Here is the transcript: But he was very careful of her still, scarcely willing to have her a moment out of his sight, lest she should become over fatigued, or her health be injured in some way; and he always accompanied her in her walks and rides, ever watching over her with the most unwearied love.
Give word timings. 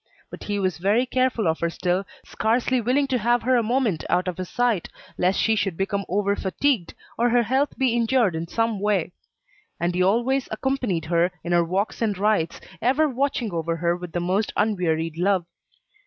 But 0.31 0.45
he 0.45 0.57
was 0.57 0.79
very 0.79 1.05
careful 1.05 1.47
of 1.47 1.59
her 1.59 1.69
still, 1.69 2.07
scarcely 2.25 2.81
willing 2.81 3.05
to 3.05 3.19
have 3.19 3.43
her 3.43 3.55
a 3.55 3.61
moment 3.61 4.03
out 4.09 4.27
of 4.27 4.39
his 4.39 4.49
sight, 4.49 4.89
lest 5.15 5.39
she 5.39 5.55
should 5.55 5.77
become 5.77 6.05
over 6.09 6.35
fatigued, 6.35 6.95
or 7.19 7.29
her 7.29 7.43
health 7.43 7.77
be 7.77 7.93
injured 7.93 8.35
in 8.35 8.47
some 8.47 8.79
way; 8.79 9.11
and 9.79 9.93
he 9.93 10.01
always 10.01 10.47
accompanied 10.49 11.05
her 11.05 11.31
in 11.43 11.51
her 11.51 11.63
walks 11.63 12.01
and 12.01 12.17
rides, 12.17 12.59
ever 12.81 13.07
watching 13.07 13.53
over 13.53 13.75
her 13.75 13.95
with 13.95 14.11
the 14.11 14.19
most 14.19 14.51
unwearied 14.57 15.19
love. 15.19 15.45